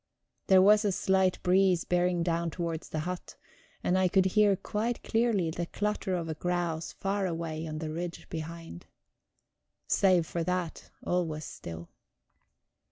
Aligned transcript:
There 0.47 0.63
was 0.63 0.83
a 0.83 0.91
slight 0.91 1.37
breeze 1.43 1.85
bearing 1.85 2.23
down 2.23 2.49
towards 2.49 2.89
the 2.89 3.01
hut, 3.01 3.35
and 3.83 3.99
I 3.99 4.07
could 4.07 4.25
hear 4.25 4.55
quite 4.55 5.03
clearly 5.03 5.51
the 5.51 5.67
clutter 5.67 6.15
of 6.15 6.27
a 6.27 6.33
grouse 6.33 6.91
far 6.93 7.27
away 7.27 7.67
on 7.67 7.77
the 7.77 7.91
ridge 7.91 8.27
behind. 8.27 8.87
Save 9.87 10.25
for 10.25 10.43
that, 10.43 10.89
all 11.05 11.27
was 11.27 11.45
still. 11.45 11.89